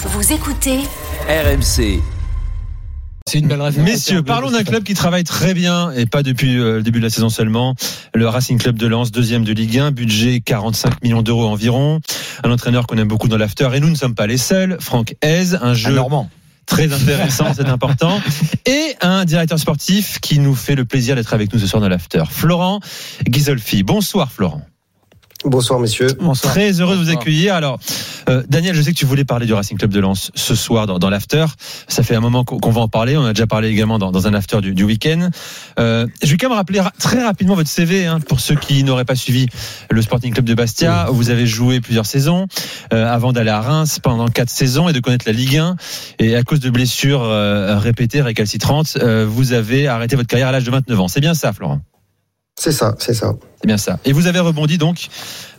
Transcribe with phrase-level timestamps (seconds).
[0.00, 0.78] Vous écoutez
[1.28, 2.00] RMC.
[3.26, 3.90] C'est une belle référence.
[3.90, 7.04] Messieurs, parlons d'un club qui travaille très bien et pas depuis euh, le début de
[7.04, 7.74] la saison seulement.
[8.14, 11.98] Le Racing Club de Lens, deuxième de Ligue 1, budget 45 millions d'euros environ.
[12.44, 14.76] Un entraîneur qu'on aime beaucoup dans l'after et nous ne sommes pas les seuls.
[14.78, 16.30] Franck Hez, un jeu Normand.
[16.66, 18.20] très intéressant, c'est important.
[18.66, 21.88] Et un directeur sportif qui nous fait le plaisir d'être avec nous ce soir dans
[21.88, 22.22] l'after.
[22.30, 22.78] Florent
[23.24, 23.82] Ghisolfi.
[23.82, 24.62] Bonsoir Florent.
[25.44, 26.08] Bonsoir messieurs.
[26.52, 27.54] Très heureux de vous accueillir.
[27.54, 27.78] Alors,
[28.28, 30.86] euh, Daniel, je sais que tu voulais parler du Racing Club de Lens ce soir
[30.86, 31.46] dans, dans l'after.
[31.86, 33.16] Ça fait un moment qu'on qu'on va en parler.
[33.16, 35.30] On a déjà parlé également dans, dans un after du, du week-end.
[35.78, 38.82] Euh, je vais quand même rappeler ra- très rapidement votre CV hein, pour ceux qui
[38.82, 39.46] n'auraient pas suivi
[39.90, 41.06] le Sporting Club de Bastia.
[41.10, 42.46] Vous avez joué plusieurs saisons
[42.92, 45.76] euh, avant d'aller à Reims pendant quatre saisons et de connaître la Ligue 1.
[46.18, 50.52] Et à cause de blessures euh, répétées, récalcitrantes, euh, vous avez arrêté votre carrière à
[50.52, 51.08] l'âge de 29 ans.
[51.08, 51.80] C'est bien ça, Florent?
[52.60, 53.34] C'est ça, c'est ça.
[53.60, 54.00] c'est bien ça.
[54.04, 55.06] Et vous avez rebondi donc,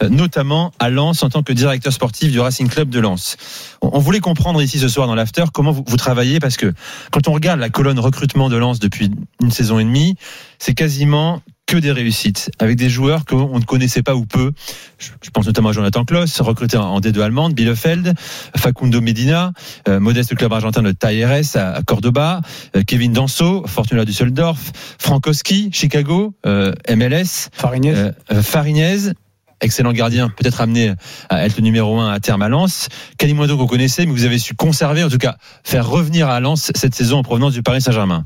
[0.04, 3.38] euh, notamment à Lens en tant que directeur sportif du Racing Club de Lens.
[3.82, 6.74] On, voulait comprendre ici ce soir dans l'after comment vous travaillez parce que
[7.12, 10.16] quand on regarde la colonne recrutement de Lens depuis une saison et demie,
[10.58, 14.54] c'est quasiment que des réussites avec des joueurs qu'on ne connaissait pas ou peu.
[14.98, 18.16] Je, pense notamment à Jonathan Kloss, recruté en, en D2 allemande, Bielefeld,
[18.58, 19.54] Facundo Medina,
[19.88, 22.42] euh, modeste club argentin de Talleres à, Cordoba,
[22.76, 27.94] euh, Kevin Danso, Fortuna Düsseldorf, Frankowski, Chicago, euh, MLS, Farignez.
[27.94, 29.14] euh, Farinez,
[29.62, 30.94] excellent gardien, peut-être amené
[31.30, 32.90] à être le numéro un à terme à Lens.
[33.18, 36.40] Kalimundo que vous connaissez, mais vous avez su conserver, en tout cas faire revenir à
[36.40, 38.24] Lens cette saison en provenance du Paris Saint-Germain.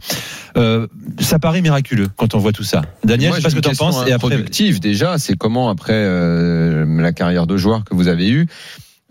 [0.58, 0.88] Euh,
[1.20, 2.84] ça paraît miraculeux quand on voit tout ça.
[3.03, 4.08] Daniel, Moi, je sais pas ce que tu en penses.
[4.08, 4.44] Et après,
[4.80, 8.47] déjà, c'est comment après euh, la carrière de joueur que vous avez eue,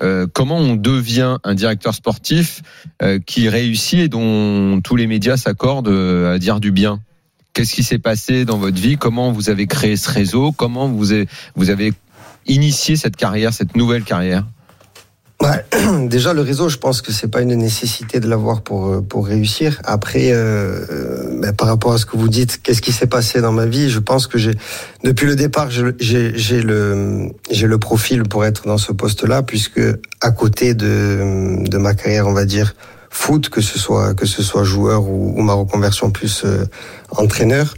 [0.02, 2.62] euh, comment on devient un directeur sportif
[3.26, 7.00] qui réussit et dont tous les médias s'accordent à dire du bien?
[7.52, 8.96] Qu'est-ce qui s'est passé dans votre vie?
[8.96, 10.52] Comment vous avez créé ce réseau?
[10.52, 11.92] Comment vous avez
[12.46, 14.44] initié cette carrière, cette nouvelle carrière
[16.06, 19.26] déjà le réseau, je pense que c'est pas une nécessité de l'avoir pour euh, pour
[19.26, 19.80] réussir.
[19.84, 23.40] Après, euh, euh, ben, par rapport à ce que vous dites, qu'est-ce qui s'est passé
[23.40, 24.52] dans ma vie Je pense que j'ai
[25.04, 29.80] depuis le départ, j'ai j'ai le j'ai le profil pour être dans ce poste-là, puisque
[30.20, 32.74] à côté de de ma carrière, on va dire
[33.10, 36.44] foot, que ce soit que ce soit joueur ou, ma reconversion plus
[37.10, 37.74] entraîneur.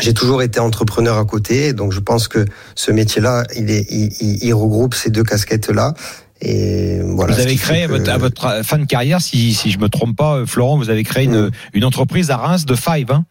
[0.00, 2.44] J'ai toujours été entrepreneur à côté, donc je pense que
[2.74, 5.94] ce métier-là, il, est, il, il- il regroupe ces deux casquettes-là.
[6.42, 7.34] Et voilà.
[7.34, 9.88] vous avez créé à que- votre, à votre fin de carrière, si, si je me
[9.88, 11.50] trompe pas, euh, Florent, vous avez créé une, Mm.
[11.74, 13.10] une entreprise à Reims de Five.
[13.10, 13.24] Hein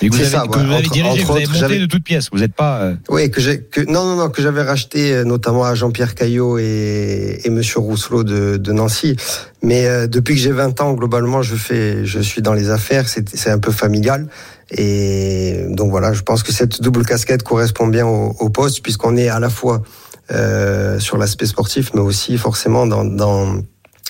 [0.00, 0.64] et que vous C'est avez, ça, que ouais.
[0.64, 2.28] vous avez Entre- dirigé, entre vous avez monté de toutes pièces.
[2.32, 2.80] Vous n'êtes pas.
[2.82, 6.14] euh, Oui, que j'ai, que non, non, non, que j'avais racheté euh, notamment à Jean-Pierre
[6.14, 9.16] Caillot et, et Monsieur Rousselot de, de Nancy.
[9.62, 13.08] Mais euh, depuis que j'ai 20 ans, globalement, je fais, je suis dans les affaires.
[13.08, 14.28] C'est, c'est un peu familial.
[14.74, 19.16] Et donc voilà, je pense que cette double casquette correspond bien au, au poste puisqu'on
[19.16, 19.82] est à la fois
[20.30, 23.56] euh, sur l'aspect sportif, mais aussi forcément dans, dans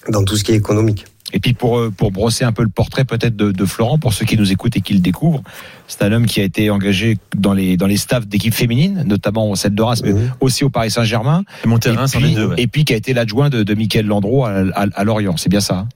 [0.09, 1.05] dans tout ce qui est économique.
[1.35, 4.13] Et puis pour euh, pour brosser un peu le portrait peut-être de, de Florent pour
[4.13, 5.43] ceux qui nous écoutent et qui le découvrent,
[5.89, 9.55] c'est un homme qui a été engagé dans les dans les staffs d'équipes féminines, notamment
[9.55, 11.43] celle de Reims, mais aussi au Paris Saint-Germain.
[11.65, 11.69] Et
[12.29, 12.47] puis, deux.
[12.49, 12.55] ouais.
[12.59, 15.37] et puis qui a été l'adjoint de, de Michael Landreau à, à, à Lorient.
[15.37, 15.75] C'est bien ça.
[15.79, 15.89] hein?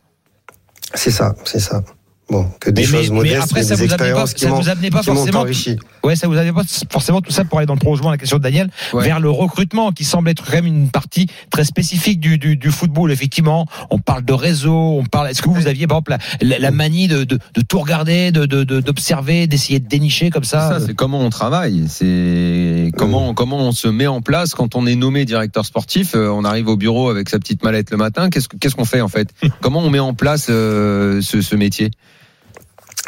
[0.95, 1.83] C'est ça, c'est ça.
[2.29, 4.35] Bon, que des Mais- choses mais modestes, après, mais ça des vous amenait pas- expériences
[4.35, 5.77] qui ça vous amenait pas forcément- enrichi.
[6.03, 8.19] Ouais, ça vous avait pas forcément tout ça pour aller dans le prolongement de la
[8.19, 9.05] question de Daniel Ouais.
[9.05, 12.71] vers le recrutement qui semble être quand même une partie très spécifique du, du, du
[12.73, 13.13] football.
[13.13, 15.31] Effectivement, on parle de réseau, on parle.
[15.31, 18.33] Est-ce que vous aviez par exemple la, la, la manie de, de, de tout regarder,
[18.33, 21.85] de de- de- d'observer, d'essayer de dénicher comme ça, Ça, c'est comment on travaille.
[21.89, 26.15] C'est comment comment on se met en place quand on est nommé directeur sportif.
[26.17, 28.31] euh, on arrive au bureau avec sa petite mallette le matin.
[28.31, 29.29] Qu'est-ce que- qu'est-ce qu'on fait en fait?
[29.61, 31.91] Comment on met en place euh, ce, ce métier?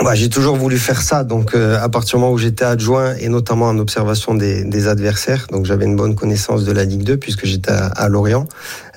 [0.01, 1.25] Ouais, j'ai toujours voulu faire ça.
[1.25, 4.87] Donc, euh, à partir du moment où j'étais adjoint et notamment en observation des, des
[4.87, 8.47] adversaires, donc j'avais une bonne connaissance de la Ligue 2 puisque j'étais à, à Lorient.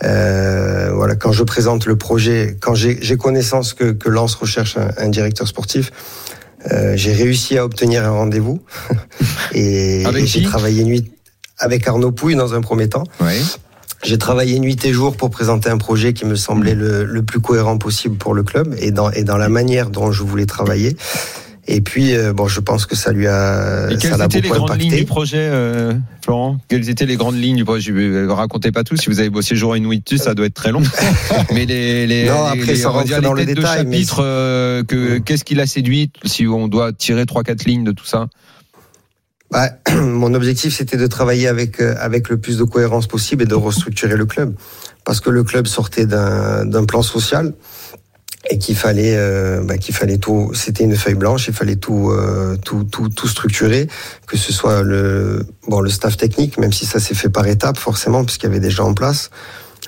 [0.04, 4.90] Euh, voilà, quand je présente le projet, quand j'ai connaissance que, que Lens recherche un,
[4.98, 5.92] un directeur sportif,
[6.72, 8.62] euh, j'ai réussi à obtenir un rendez-vous
[9.54, 11.12] et, j'ai travaillé nuit
[11.58, 13.04] avec Arnaud Pouille dans un premier temps.
[13.20, 13.40] Ouais.
[14.04, 17.40] J'ai travaillé nuit et jour pour présenter un projet qui me semblait le, le plus
[17.40, 20.96] cohérent possible pour le club et dans, et dans la manière dont je voulais travailler.
[21.68, 24.50] Et puis, euh, bon, je pense que ça lui a, Et ça quelles étaient les
[24.50, 25.94] grandes lignes du projet, euh,
[26.26, 26.58] Florent?
[26.68, 27.92] Quelles étaient les grandes lignes du projet?
[27.94, 28.98] Je ne racontez pas tout.
[28.98, 30.82] Si vous avez bossé jour et nuit dessus, ça doit être très long.
[31.54, 33.98] mais les, les, Non, les- après, les- sans dire rentrer dans les le détail, mais
[33.98, 37.92] chapitre, euh, que qu'est-ce qui l'a séduit Si on doit tirer trois quatre lignes de
[37.92, 38.28] tout ça?
[39.94, 43.56] Mon objectif, c'était de travailler avec, euh, avec le plus de cohérence possible et de
[43.56, 44.56] restructurer le club.
[45.04, 47.54] Parce que le club sortait d'un plan social
[48.50, 50.52] et qu'il fallait, euh, bah, qu'il fallait tout.
[50.54, 53.88] C'était une feuille blanche, il fallait tout, euh, tout, tout, tout structurer,
[54.28, 57.78] que ce soit le, bon, le staff technique, même si ça s'est fait par étapes,
[57.78, 59.32] forcément, puisqu'il y avait gens en place,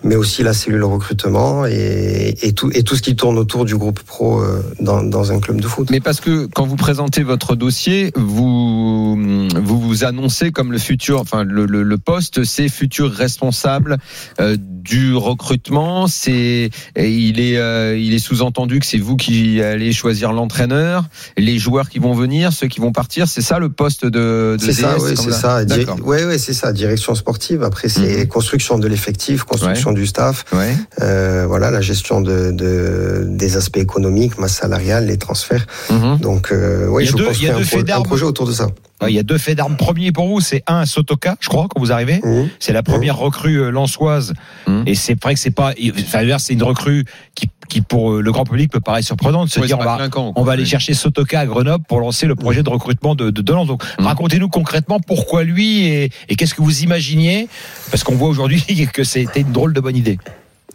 [0.04, 3.76] mais aussi la cellule recrutement et, et, tout, et tout ce qui tourne autour du
[3.78, 5.90] groupe pro euh, dans, dans un club de foot.
[5.92, 11.20] Mais parce que quand vous présentez votre dossier, vous vous, vous annoncez comme le futur,
[11.22, 13.98] enfin le, le, le poste, c'est futur responsable
[14.40, 16.08] euh, du recrutement.
[16.08, 21.06] C'est il est euh, il est sous-entendu que c'est vous qui allez choisir l'entraîneur,
[21.38, 23.28] les joueurs qui vont venir, ceux qui vont partir.
[23.28, 24.58] C'est ça le poste de.
[24.60, 25.62] de C'est ça, oui, c'est ça.
[26.04, 26.74] Ouais, ouais, c'est ça.
[26.74, 27.64] Direction sportive.
[27.64, 28.28] Après, c'est Mhm.
[28.28, 30.46] construction de l'effectif, construction du staff.
[30.54, 30.74] Ouais.
[31.02, 35.66] Euh, voilà, la gestion de, de des aspects économiques, masse salariale, les transferts.
[35.90, 36.18] Mhm.
[36.20, 37.52] Donc, euh, Il oui, y a je deux- construis il y
[37.92, 38.68] a un, pro- projet autour de ça.
[39.06, 40.40] Il y a deux faits d'armes premiers pour vous.
[40.40, 42.22] C'est un Sotoka, je crois, quand vous arrivez.
[42.24, 42.48] Mhm.
[42.60, 44.34] C'est la première recrue euh, lançoise.
[44.66, 44.84] Mhm.
[44.86, 45.74] Et c'est vrai que c'est pas.
[46.00, 47.04] Enfin, c'est une recrue
[47.36, 49.84] qui, qui, pour euh, le grand public, peut paraître surprenante de se Ouais, dire on
[49.84, 49.98] va,
[50.36, 53.54] on aller chercher Sotoka à Grenoble pour lancer le projet de recrutement de, de, de
[53.54, 53.68] Lens.
[53.68, 54.06] Donc, Mhm.
[54.06, 57.48] racontez-nous concrètement pourquoi lui et, et qu'est-ce que vous imaginiez
[57.90, 60.20] Parce qu'on voit aujourd'hui que c'était une drôle de bonne idée.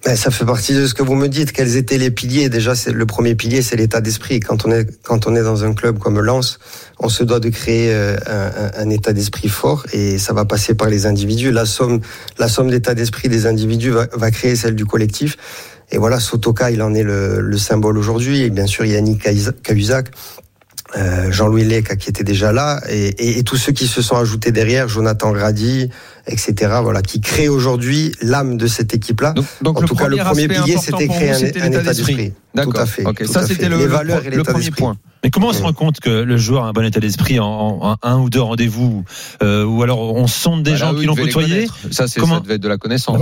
[0.05, 1.51] Ben, ça fait partie de ce que vous me dites.
[1.53, 4.39] Quels étaient les piliers Déjà, c'est le premier pilier, c'est l'état d'esprit.
[4.39, 6.61] Quand on est quand on est dans un club comme Lens,
[7.01, 10.45] on se doit de créer euh, un, un- un état d'esprit fort, et ça va
[10.45, 11.51] passer par les individus.
[11.51, 12.01] La somme
[12.39, 15.37] la somme d'état d'esprit des individus va, va créer celle du collectif.
[15.91, 18.43] Et voilà, Sotoka, il en est le, le symbole aujourd'hui.
[18.43, 20.11] Et bien sûr, Yannick Cahuza- Cahuzac,
[20.97, 24.89] euh, Jean-Louis Leca qui était déjà là, et tous ceux qui se sont ajoutés derrière,
[24.89, 25.91] Jonathan Grady,
[26.29, 26.55] etc.
[26.83, 29.33] Voilà, qui créent aujourd'hui l'âme de cette équipe-là.
[29.33, 31.83] Donc, donc En le tout cas, premier le premier pilier, c'était créer vous, un, état
[31.93, 32.33] d'esprit.
[32.57, 33.05] Tout à fait.
[33.05, 34.83] Tout ça c'était le, les le valeurs pro- et le l'état premier d'esprit.
[34.83, 34.97] point.
[35.25, 37.45] Mais comment on se rend compte que le joueur a un bon état d'esprit en,
[37.47, 39.05] en- en un ou deux rendez-vous
[39.43, 41.69] euh, Ou alors on sonde des gens qui l'ont côtoyé.
[41.91, 43.19] Ça, c'est, Comment ça devait être de la connaissance.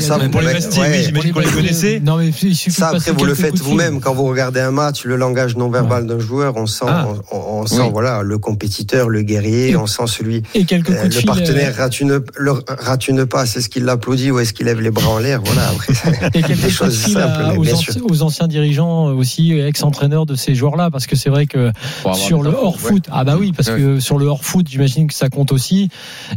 [0.00, 0.18] ça.
[0.30, 0.54] Pour les Ouais,
[0.90, 2.00] oui, j'imagine qu'on les connaissait.
[2.00, 4.00] Non, mais il suffit Ça, après, vous le faites vous-même.
[4.00, 7.06] Quand vous regardez un match, le langage non verbal d'un joueur, on sent, Ah.
[7.30, 7.88] on, on sent Oui.
[7.92, 11.20] voilà, le compétiteur, le guerrier, Et- on sent celui, Et quelques euh, coups de le
[11.20, 11.26] fil.
[11.26, 13.56] partenaire euh, rate une, le, rate une passe.
[13.56, 15.40] Est-ce qu'il l'applaudit ou est-ce qu'il lève les bras en l'air?
[15.44, 15.92] Voilà, après,
[16.34, 18.02] Et des choses simples, à- mais aux, bien anci- sûr.
[18.08, 21.70] aux anciens dirigeants euh, aussi, ex-entraîneurs de ces joueurs-là, parce que c'est vrai que
[22.14, 22.78] sur le infos, hors ouais.
[22.92, 23.76] foot, ah bah oui, parce Ouais.
[23.78, 25.90] que sur le hors foot, j'imagine que ça compte aussi,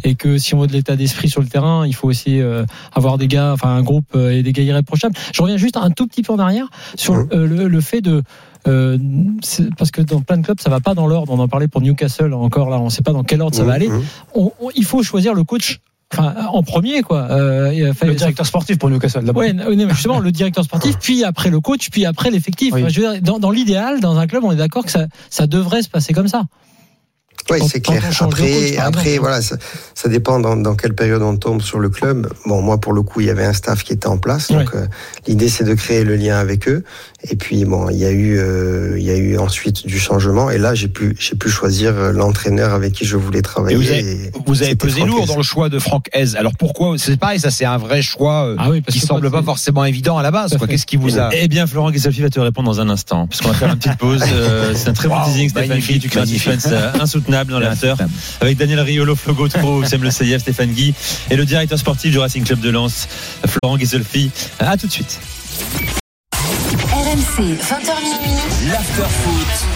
[0.04, 2.66] et que si on veut de l'état d'esprit sur le terrain, il faut aussi euh,
[2.94, 5.16] avoir des gars, enfin un groupe euh, et des gars irréprochables.
[5.34, 8.24] Je reviens juste un tout petit peu en arrière sur euh, le, le fait de
[8.68, 8.98] euh,
[9.42, 11.32] c'est- parce que dans plein de clubs ça va pas dans l'ordre.
[11.32, 13.74] On en parlait pour Newcastle encore là, on sait pas dans quel ordre ça va
[13.74, 13.88] aller.
[13.88, 14.04] Mhm.
[14.36, 15.80] On- on- il faut choisir le coach.
[16.12, 17.28] Enfin, en premier, quoi.
[17.30, 19.42] Euh, Le directeur sportif pour Newcastle d'abord.
[19.42, 22.74] Ouais, non, mais justement, le directeur sportif, puis après le coach, puis après l'effectif.
[22.74, 22.84] Oui.
[22.84, 25.90] Enfin, dans, dans l'idéal, dans un club, on est d'accord que ça, ça devrait se
[25.90, 26.46] passer comme ça.
[27.52, 28.04] Oui, c'est clair.
[28.26, 29.56] Après, après voilà, ça,
[29.96, 32.32] ça dépend dans, dans quelle période on tombe sur le club.
[32.46, 34.52] Bon, moi, pour le coup, il y avait un staff qui était en place.
[34.52, 34.86] Donc, euh,
[35.28, 36.84] l'idée, c'est de créer le lien avec eux.
[37.30, 40.50] Et puis, bon, il y a eu, euh, il y a eu ensuite du changement.
[40.52, 43.76] Et là, j'ai pu, j'ai pu choisir euh, l'entraîneur avec qui je voulais travailler.
[43.76, 46.36] Et vous avez- Et Vous avez c'était pesé lourd dans le choix de Franck Hez.
[46.38, 46.96] Alors pourquoi?
[46.98, 49.44] C'est pareil, ça c'est un vrai choix euh, Ah oui, parce qui que semble pas
[49.44, 50.56] forcément évident à la base.
[50.70, 53.50] Qu'est-ce qui vous a Eh bien, Florent Guisolfi va te répondre dans un instant, puisqu'on
[53.50, 54.22] va faire une petite pause.
[54.32, 55.80] Euh, c'est un très bon teasing, Stéphane.
[55.80, 56.68] Tu crées un suspense
[57.30, 57.94] insoutenable dans l'after.
[58.42, 60.94] Avec Daniel Riolo, Flo Gautreau, Sam Le Seyef, Stéphane Guy
[61.30, 63.08] et le directeur sportif du Racing Club de Lens,
[63.46, 64.32] Florent Guisolfi.
[64.60, 65.20] À tout de suite.
[66.34, 68.72] RMC, 20h minuit.
[68.72, 69.69] L'afterfoot.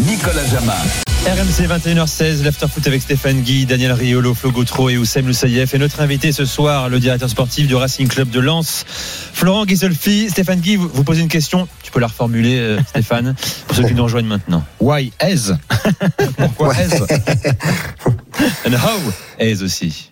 [0.00, 0.74] Nicolas Jama.
[1.26, 5.74] RMC 21h16, l'afterfoot avec Stéphane Guy, Daniel Riolo, Flo Gautreau et Oussem Loussaïef.
[5.74, 8.84] Et notre invité ce soir, le directeur sportif du Racing Club de Lens,
[9.32, 10.28] Florent Guisolfi.
[10.30, 11.68] Stéphane Guy, vous, vous posez une question.
[11.82, 13.34] Tu peux la reformuler, euh, Stéphane,
[13.68, 14.64] pour ceux qui nous rejoignent maintenant.
[14.80, 15.36] Why Hez
[16.36, 16.88] Pourquoi Hez
[18.66, 20.10] And how Aise aussi?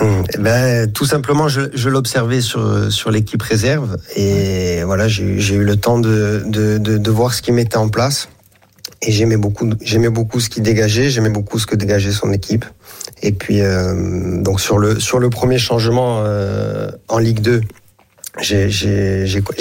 [0.00, 5.64] Eh ben, tout simplement, je, je l'observais sur, sur l'équipe réserve et voilà, j'ai eu-
[5.64, 8.28] le temps de, de, de, de voir ce qu'il mettait en place
[9.02, 12.64] et j'aimais beaucoup, j'aimais beaucoup ce qu'il dégageait, j'aimais beaucoup ce que dégageait son équipe.
[13.22, 17.60] Et puis, euh, donc sur le, sur le premier changement euh, en Ligue 2,
[18.42, 18.68] j'ai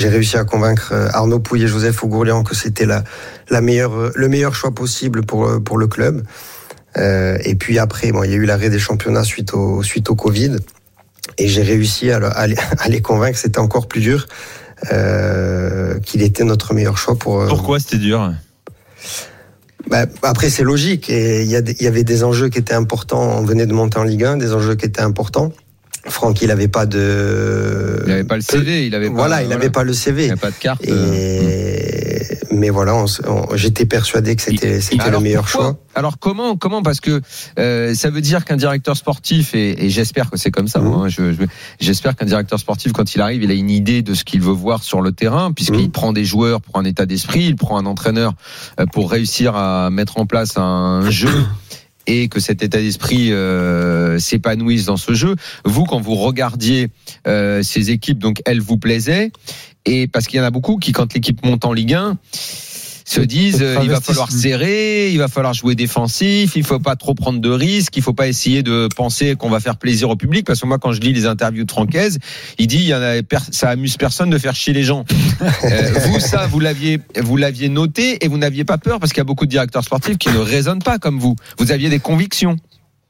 [0.10, 3.04] réussi à convaincre euh, Arnaud Pouille et Joseph Ougourlian que c'était la,
[3.50, 6.24] la meilleure, le meilleur choix possible pour, pour le club.
[6.98, 10.16] Et puis après, bon, il y a eu l'arrêt des championnats suite au, suite au
[10.16, 10.58] Covid.
[11.38, 12.46] Et j'ai réussi à, le- à
[12.90, 14.28] les- convaincre, c'était encore plus dur,
[16.04, 17.46] qu'il était notre meilleur choix pour.
[17.48, 18.34] Pourquoi c'était dur?
[19.88, 21.10] Bah, après, c'est logique.
[21.10, 23.38] Et il y, il avait des enjeux qui étaient importants.
[23.40, 25.52] On venait de monter en Ligue 1, des enjeux qui étaient importants.
[26.06, 28.00] Franck, il n'avait pas de.
[28.04, 30.28] Il n'avait pas le CV, il avait pas, Voilà, il n'avait pas le il CV.
[30.28, 30.82] n'avait pas de carte.
[30.88, 32.09] euh, Et...
[32.52, 33.06] Mais voilà,
[33.56, 35.78] j'étais persuadé que c'était c'était le meilleur choix.
[35.94, 36.82] Alors comment comment?
[36.82, 37.22] Parce que
[37.60, 40.80] euh, ça veut dire qu'un directeur sportif et, et j'espère que c'est comme ça.
[40.80, 40.94] Mhm.
[40.94, 41.44] hein, je- je-
[41.80, 44.52] j'espère qu'un directeur sportif quand il arrive, il a une idée de ce qu'il veut
[44.54, 45.92] voir sur le terrain puisqu'il Mhm.
[45.92, 48.34] prend des joueurs pour un état d'esprit, il prend un entraîneur
[48.80, 51.30] euh, pour réussir à mettre en place un jeu.
[52.08, 55.36] Et que cet état d'esprit euh, s'épanouisse dans ce jeu.
[55.64, 56.88] Vous, quand vous regardiez
[57.28, 59.32] euh, ces équipes, donc elles vous plaisaient,
[59.86, 62.18] et parce qu'il y en a beaucoup qui, quand l'équipe monte en Ligue 1,
[63.06, 66.96] se disent euh, il va falloir serrer, il va falloir jouer défensif, il faut pas
[66.96, 70.16] trop prendre de risques, il faut pas essayer de penser qu'on va faire plaisir au
[70.16, 72.20] public parce que moi quand je lis les interviews de Francaise,
[72.60, 75.06] il dit il y en a per- ça amuse personne de faire chier les gens.
[75.64, 79.20] Euh, vous ça vous l'aviez vous l'aviez noté et vous n'aviez pas peur parce qu'il
[79.20, 81.36] y a beaucoup de directeurs sportifs qui ne raisonnent pas comme vous.
[81.58, 82.58] Vous aviez des convictions.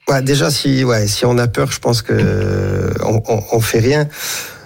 [0.07, 3.79] Ouais, déjà, si, ouais, si on a peur, je pense que on, on, on fait
[3.79, 4.07] rien.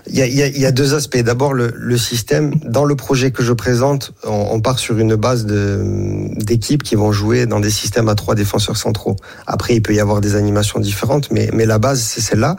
[0.08, 1.18] Il y y y a deux aspects.
[1.18, 2.54] D'abord, le, le système.
[2.66, 7.12] Dans le projet que je présente, on, on part sur une base d'équipes qui vont
[7.12, 9.16] jouer dans des systèmes à trois défenseurs centraux.
[9.48, 12.58] Après, il peut y avoir des animations différentes, mais, mais la base, c'est celle-là.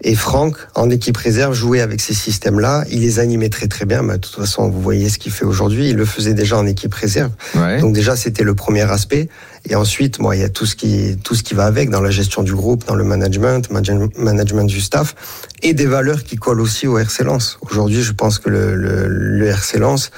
[0.00, 2.84] Et Franck, en équipe réserve, jouait avec ces systèmes-là.
[2.88, 4.02] Il les animait très très bien.
[4.02, 5.90] Mais de toute façon, vous voyez ce qu'il fait aujourd'hui.
[5.90, 7.32] Il le faisait déjà en équipe réserve.
[7.56, 7.80] Ouais.
[7.80, 9.28] Donc déjà, c'était le premier aspect.
[9.70, 12.00] Et ensuite, moi, il y a tout ce qui tout ce qui va avec dans
[12.00, 15.14] la gestion du groupe, dans le management, manage- management du staff,
[15.62, 17.58] et des valeurs qui collent aussi au RC Lens.
[17.70, 20.10] Aujourd'hui, je pense que le, le, le RC Lens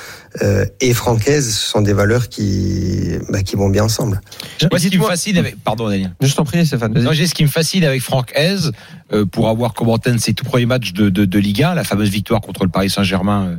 [0.43, 4.21] euh, et Francaise ce sont des valeurs qui bah, qui vont bien ensemble.
[4.71, 6.15] Moi, ce qui me fascine avec, pardon Daniel.
[6.21, 6.93] Je t'en prie Stéphane.
[6.95, 8.57] Non, j'ai ce qui me fascine avec Franck Hez,
[9.13, 11.75] euh, pour avoir commenté un de ses tout premiers matchs de, de, de Ligue 1,
[11.75, 13.57] la fameuse victoire contre le Paris Saint-Germain euh.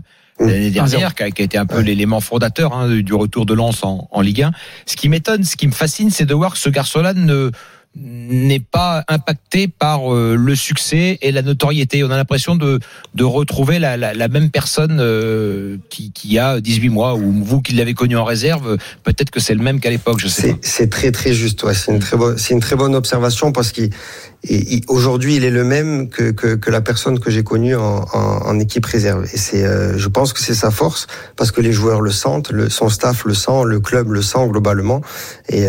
[0.48, 1.84] L'année dernière, qui a, qui a été un peu Ouais.
[1.84, 4.52] l'élément fondateur hein, du retour de Lens en, en Ligue 1.
[4.86, 7.52] Ce qui m'étonne, ce qui me fascine, c'est de voir que ce garçon-là ne
[7.96, 12.04] n'est pas impacté par euh, le succès et la notoriété.
[12.06, 12.80] On a l'impression de,
[13.16, 17.62] de retrouver la, la, la même personne euh, qui, qui a 18 mois, ou vous
[17.62, 20.90] qui l'avez connu en réserve, peut-être que c'est le même qu'à l'époque, je sais C'est
[20.90, 21.64] très très juste.
[21.64, 21.74] Ouais.
[21.74, 25.64] C'est une très bonne une très bonne observation parce et- il- aujourd'hui il est le
[25.64, 28.18] même que que, que la personne que j'ai connue en, en,
[28.48, 29.26] en équipe réserve.
[29.34, 32.52] Et c'est euh, je pense que c'est sa force parce que les joueurs le sentent,
[32.52, 35.02] le, son staff le sent, le club le sent globalement.
[35.50, 35.66] Et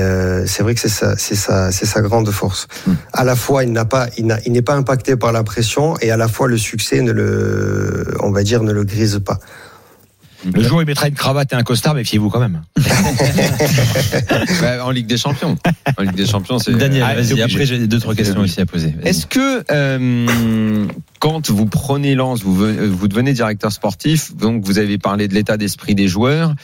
[0.47, 2.69] c'est vrai que c'est ça c'est sa c'est sa grande force.
[3.13, 5.97] À la fois il n'a pas il n'a il n'est pas impacté par la pression
[6.01, 9.39] et à la fois le succès ne le on va dire ne le grise pas.
[10.53, 12.63] Le jour où il mettra une cravate et un costard, méfiez-vous quand même.
[14.61, 15.57] Bah, en Ligue des Champions.
[15.97, 17.41] En Ligue des Champions, c'est Daniel, Ah, vas-y.
[17.43, 18.89] Après, j'ai deux trois questions aussi à poser.
[18.89, 19.09] Vas-y.
[19.09, 20.87] Est-ce que euh,
[21.21, 25.57] quand vous prenez Lens, vous, vous devenez directeur sportif, donc vous avez parlé de l'état
[25.57, 26.55] d'esprit des joueurs.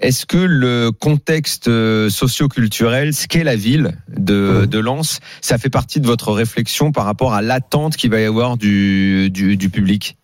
[0.00, 4.66] Est-ce que le contexte euh, socio-culturel, ce qu'est la ville de, Mhm.
[4.66, 8.24] de Lens, ça fait partie de votre réflexion par rapport à l'attente qu'il va y
[8.24, 10.16] avoir du, du, du public?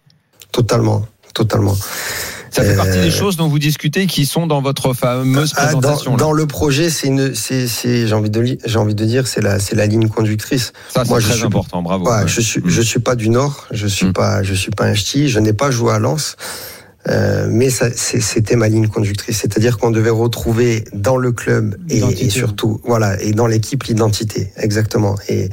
[0.52, 1.04] Totalement,
[1.35, 1.75] totalement.
[2.50, 5.73] Ça fait Euh, partie des choses dont vous discutez qui sont dans votre fameuse Ah,
[5.73, 6.16] dans, présentation.
[6.16, 9.26] dans le projet, c'est une, c'est, c'est, j'ai envie de, li- j'ai envie de dire,
[9.26, 10.73] c'est la, c'est la ligne conductrice.
[10.88, 11.83] Ça, c'est très suis- important.
[11.83, 12.04] Bravo.
[12.09, 12.28] Ouais, Ouais.
[12.28, 12.69] je suis, Mm.
[12.69, 14.12] je suis pas du Nord, je suis Mm.
[14.12, 16.37] pas, je suis pas un ch'ti, je n'ai pas joué à Lens.
[17.09, 22.31] Euh, mais c'était ma ligne conductrice, c'est-à-dire qu'on devait retrouver dans le club et, et
[22.31, 25.51] surtout, voilà, et dans l'équipe l'identité, exactement, et,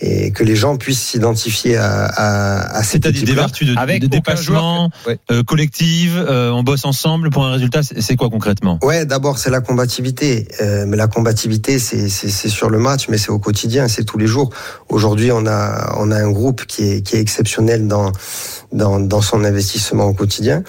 [0.00, 4.00] et que les gens puissent s'identifier à, à, à cette C'est-à-dire des vertus de, Avec
[4.00, 5.18] de dépassement, Ouais.
[5.30, 7.82] euh, collective, euh, on bosse ensemble pour un résultat.
[7.82, 8.78] C'est c'est quoi concrètement?
[8.82, 13.08] Ouais, d'abord c'est la combativité, Euh, mais la combativité c'est c'est c'est sur le match,
[13.08, 14.50] mais c'est au quotidien, c'est tous les jours.
[14.88, 18.10] Aujourd'hui, on a on a un groupe qui est qui est exceptionnel dans
[18.72, 20.62] dans dans son investissement au quotidien.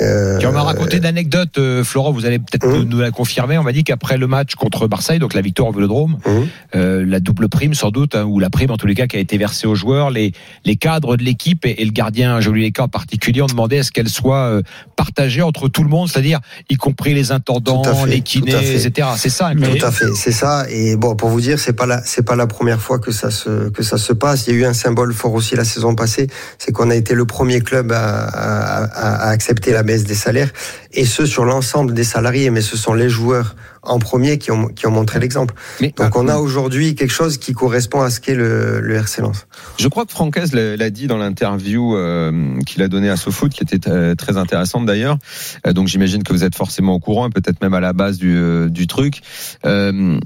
[0.00, 2.84] Euh, on m'a raconté une anecdote, euh, Florent, vous allez peut-être Hum.
[2.84, 3.58] nous, la confirmer.
[3.58, 7.04] On m'a dit qu'après le match contre Marseille, donc la victoire au Vélodrome, hum, euh,
[7.06, 9.20] la double prime sans doute, hein, ou la prime en tous les cas qui a
[9.20, 10.32] été versée aux joueurs, les,
[10.64, 13.82] les cadres de l'équipe et, et le gardien Joli Leca en particulier ont demandé à
[13.82, 14.62] ce qu'elle soit euh,
[14.96, 19.08] partagée entre tout le monde, c'est-à-dire y compris les intendants, fait, les kinés, etc.
[19.16, 19.52] C'est ça.
[19.78, 20.66] Tout à fait, c'est ça.
[20.70, 23.30] Et bon, pour vous dire, c'est pas la, c'est pas la première fois que ça
[23.30, 24.46] se, que ça se passe.
[24.46, 26.26] Il y a eu un symbole fort aussi la saison passée,
[26.58, 30.14] c'est qu'on a été le premier club à, à, à- à accepter la baisse des
[30.14, 30.50] salaires,
[30.92, 32.50] et ce sur l'ensemble des salariés.
[32.50, 35.54] Mais ce sont les joueurs en premier qui ont, qui ont montré l'exemple.
[35.96, 39.46] Donc on a aujourd'hui quelque chose qui correspond à ce qu'est le, le RC Lens.
[39.78, 43.62] Je crois que Francaise l'a dit dans l'interview euh, qu'il a donnée à SoFoot, qui
[43.62, 45.18] était euh, très intéressante d'ailleurs.
[45.66, 48.18] Euh, donc j'imagine que vous êtes forcément au courant, et peut-être même à la base
[48.18, 49.20] du, euh, du truc.
[49.64, 50.18] Euh,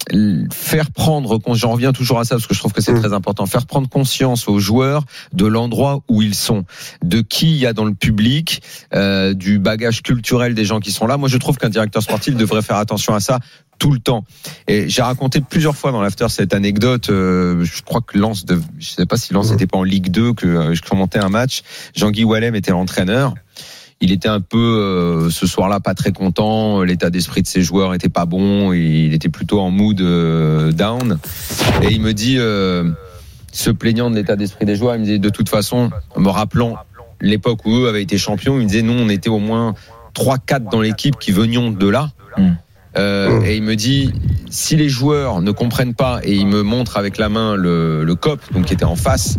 [0.53, 3.01] faire prendre, j'en reviens toujours à ça parce que je trouve que c'est Mm.
[3.01, 6.65] très important, faire prendre conscience aux joueurs de l'endroit où ils sont,
[7.03, 8.63] de qui il y a dans le public,
[8.95, 11.17] euh, du bagage culturel des gens qui sont là.
[11.17, 13.39] Moi, je trouve qu'un directeur sportif devrait faire attention à ça
[13.79, 14.25] tout le temps.
[14.69, 17.09] Et j'ai raconté plusieurs fois dans l'after cette anecdote.
[17.09, 19.53] euh, je crois que Lens, de, je sais pas si Lens Mhm.
[19.53, 21.63] n'était pas en Ligue 2 que euh, je commentais un match.
[21.97, 23.35] Jean-Guy Wallem était l'entraîneur.
[24.03, 26.83] Il était un peu euh, ce soir-là pas très content.
[26.83, 28.73] L'état d'esprit de ses joueurs était pas bon.
[28.73, 31.19] Il était plutôt en mood down.
[31.83, 32.37] Et il me dit,
[33.53, 36.29] se plaignant de l'état d'esprit des joueurs, il me dit de toute façon, en me
[36.29, 36.77] rappelant
[37.21, 39.75] l'époque où eux avaient été champions, il me disait nous on était au moins
[40.15, 42.11] 3-4 dans l'équipe qui venions de là.
[42.39, 42.49] Mm.
[42.97, 43.43] Euh.
[43.43, 44.13] Et il me dit
[44.51, 48.41] si les joueurs ne comprennent pas et il me montre avec la main le, cop
[48.53, 49.39] donc qui était en face,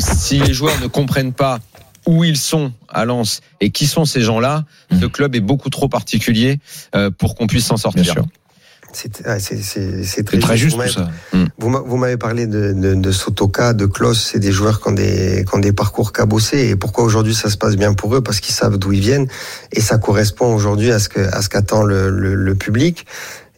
[0.00, 1.60] si les joueurs ne comprennent pas
[2.06, 4.64] où ils sont à Lens et qui sont ces gens-là,
[5.00, 6.58] ce club est beaucoup trop particulier
[6.94, 8.14] euh, pour qu'on puisse s'en sortir.
[8.94, 11.08] C'est ah, c'est- très, très juste Vous ça.
[11.58, 14.88] Vous m'a- vous m'avez parlé de, de, de Sotoka, de Klaus, c'est des joueurs qui
[14.88, 16.68] ont des, qui ont des parcours cabossés.
[16.70, 18.20] Et pourquoi aujourd'hui ça se passe bien pour eux?
[18.22, 19.26] Parce qu'ils savent d'où ils viennent
[19.72, 23.06] et ça correspond aujourd'hui à ce que à ce qu'attend le, le, le public.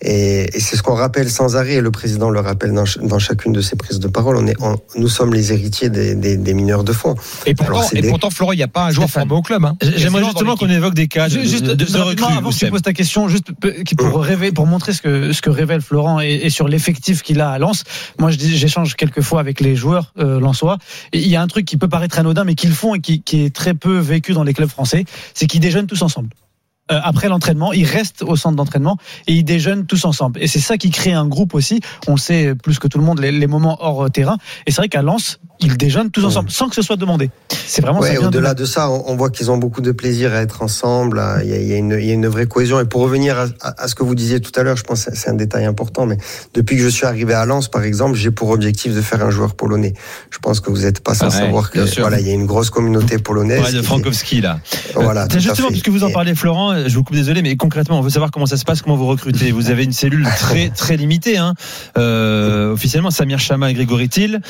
[0.02, 1.74] Et, et c'est ce qu'on rappelle sans arrêt.
[1.74, 4.36] Et le président le rappelle dans, ch- dans chacune de ses prises de parole.
[4.36, 7.14] On est, on- nous sommes les héritiers des, des, des mineurs de fond.
[7.46, 9.42] Et pourtant, Alors, et des- pourtant Florent, il n'y a pas un joueur formé au
[9.42, 9.64] club.
[9.64, 9.76] Hein.
[9.96, 12.70] J'aimerais justement qu'on évoque des cas de, Juste, de, de, de recrues, avant que tu
[12.70, 13.48] poses ta question, juste
[13.96, 17.40] pour révéler, pour montrer ce que ce que révèle Florent et, et sur l'effectif qu'il
[17.40, 17.84] a à Lens.
[18.18, 20.76] Moi, j'échange quelques fois avec les joueurs euh, lensois.
[21.14, 23.44] Il y a un truc qui peut paraître anodin, mais qu'ils font et qui, qui
[23.44, 26.28] est très peu vécu dans les clubs français, c'est qu'ils déjeunent tous ensemble.
[26.92, 30.40] Euh, après l'entraînement, ils restent au centre d'entraînement et ils déjeunent tous ensemble.
[30.42, 31.80] Et c'est ça qui crée un groupe aussi.
[32.06, 34.38] On sait plus que tout le monde, les, les moments hors euh, terrain.
[34.66, 37.30] Et c'est vrai qu'à Lens, ils déjeunent tous ensemble, sans que ce soit demandé.
[37.50, 38.54] C'est vraiment ça Ouais, de au-delà là.
[38.54, 41.18] de ça, on, on voit qu'ils ont beaucoup de plaisir à être ensemble.
[41.18, 42.78] à- Il y a, il y a une, il y a une vraie cohésion.
[42.80, 45.04] Et pour revenir à, à- à ce que vous disiez tout à l'heure, je pense
[45.04, 46.06] que c'est un détail important.
[46.06, 46.18] Mais
[46.54, 49.30] depuis que je suis arrivé à Lens, par exemple, j'ai pour objectif de faire un
[49.30, 49.94] joueur polonais.
[50.30, 52.46] Je pense que vous n'êtes pas sans ouais, savoir que voilà, il y a une
[52.46, 53.62] grosse communauté polonaise.
[53.62, 54.58] Ouais, de Frankowski là.
[54.64, 55.72] fait- Voilà, Euh, tout justement, fait.
[55.72, 58.30] puisque vous en Et- parlez, Florent, je vous coupe désolé, mais concrètement, on veut savoir
[58.30, 59.52] comment ça se passe, comment vous recrutez.
[59.52, 61.38] Vous avez une cellule très très limitée.
[61.38, 61.54] Hein.
[61.98, 64.40] Euh, officiellement, Samir Chama et Grégory Thiel,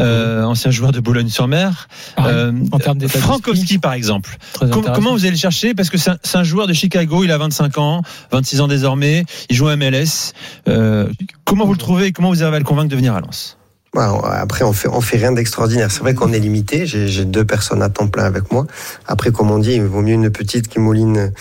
[0.00, 1.88] euh, ancien joueur de Boulogne-sur-Mer.
[2.16, 4.36] Pareil, Euh, en termes d'état Frankowski, par exemple.
[4.58, 5.74] Com- comment vous allez le chercher?
[5.74, 9.56] Parce que c'est un, joueur de Chicago, il a 25 ans, 26 ans désormais, il
[9.56, 10.32] joue à MLS.
[10.68, 11.08] Euh,
[11.44, 12.06] comment vous le trouvez?
[12.06, 13.56] Et comment vous arrivez à le convaincre de venir à Lens?
[13.96, 15.88] On- après, on fait, on fait rien d'extraordinaire.
[15.90, 16.84] C'est vrai qu'on est limité.
[16.84, 18.66] J'ai j'ai deux personnes à temps plein avec moi.
[19.06, 21.32] Après, comme on dit, il vaut mieux une petite qui mouline,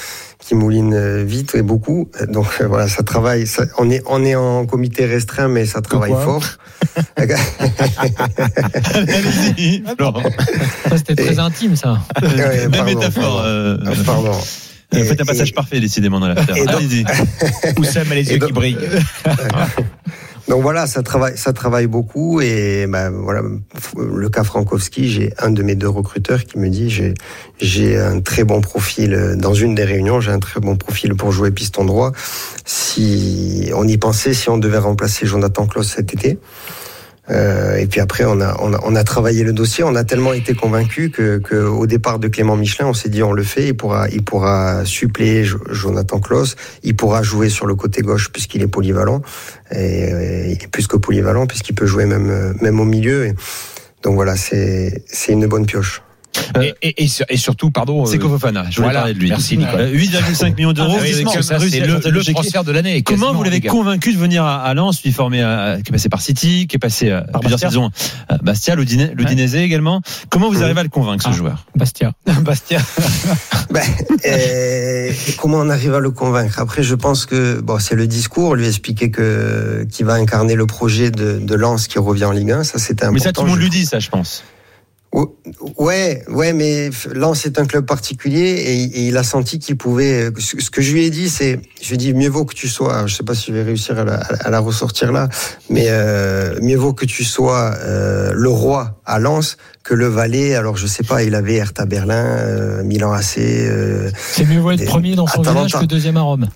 [0.45, 2.09] qui mouline euh, vite et beaucoup.
[2.27, 3.47] Donc euh, voilà, ça travaille.
[3.47, 6.57] ça- on est, on est en comité restreint, mais ça travaille Pourquoi fort.
[8.95, 10.23] Allez-y, Florent.
[10.89, 11.99] Ça, c'était très intime, ça.
[12.21, 12.29] Ouais,
[12.67, 13.23] Même pardon, métaphore.
[13.23, 13.39] pardon.
[13.45, 14.31] euh, Ah, Pardon.
[14.91, 16.55] Vous faites un Et- passage parfait, décidément, dans l'affaire.
[16.67, 17.03] Allez-y.
[17.79, 18.77] Oussem a les yeux donc- qui brillent.
[20.49, 23.41] Donc voilà, ça travaille, ça travaille beaucoup et ben voilà,
[23.97, 27.13] le cas Frankowski, j'ai un de mes deux recruteurs qui me dit j'ai
[27.59, 31.15] j'ai un très bon profil euh, dans une des réunions, j'ai un très bon profil
[31.15, 32.11] pour jouer piston droit.
[32.65, 36.39] Si on y pensait, si on devait remplacer Jonathan Klaus cet été.
[37.29, 39.83] Euh, et puis après, on a, on a, on a travaillé le dossier.
[39.83, 43.23] On a tellement été convaincus que, que au départ de Clément Michelin, on s'est dit
[43.23, 43.67] on le fait.
[43.67, 46.55] Il pourra, il pourra suppléer Jo- Jonathan Klaus.
[46.83, 49.21] Il pourra jouer sur le côté gauche puisqu'il est polyvalent.
[49.71, 53.27] Et euh, il est plus que polyvalent puisqu'il peut jouer même, euh, même au milieu.
[53.27, 53.33] Et
[54.03, 56.01] donc voilà, c'est une bonne pioche.
[56.61, 58.05] Et, et, et, sur- et surtout, pardon.
[58.05, 58.99] C'est euh, Fofana, je voulais voilà.
[58.99, 59.29] parler de lui.
[59.29, 59.83] Merci, Nicolas.
[59.83, 60.97] Euh, 8,5 millions d'euros.
[60.99, 63.01] Ah, c'est le, le transfert de l'année.
[63.03, 66.09] Comment vous l'avez convaincu de venir à, à Lens, lui formé à, qui est passé
[66.09, 67.69] par City, qui est passé à Par plusieurs Bastia.
[67.69, 67.89] saisons
[68.29, 70.01] à Bastia, l'Udine- l'Udinese également.
[70.29, 70.63] Comment vous Mhm.
[70.63, 71.33] arrivez à le convaincre, ce Ah.
[71.33, 72.13] joueur Bastia.
[72.41, 72.79] Bastia.
[73.71, 73.81] Ben,
[74.25, 76.59] euh, et comment on arrive à le convaincre?
[76.59, 80.65] Après, je pense que bon, c'est le discours, lui expliquer que qui va incarner le
[80.65, 82.63] projet de, de Lens qui revient en Ligue 1.
[82.63, 83.13] Ça, c'était important.
[83.13, 84.43] Mais ça, tout le monde lui dit, ça, je pense.
[85.13, 85.35] Ou-
[85.77, 90.29] Ouais, ouais, mais Lens est un club particulier et, et il a senti qu'il pouvait.
[90.39, 92.67] Ce que je lui ai dit, c'est, je lui ai dit mieux vaut que tu
[92.67, 93.05] sois.
[93.05, 95.29] Je sais pas si je vais réussir à la, à la ressortir là,
[95.69, 100.55] mais euh, mieux vaut que tu sois euh, le roi à Lens que le valet.
[100.55, 103.37] Alors je sais pas, il avait Hertha Berlin, euh, Milan AC.
[103.37, 106.49] euh, C'est mieux vaut être premier dans son village que deuxième à Rome.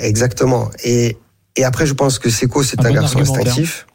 [0.00, 0.70] Exactement.
[0.84, 1.16] Et,
[1.56, 3.86] et après, je pense que Seco, c'est Un un, bon garçon instinctif.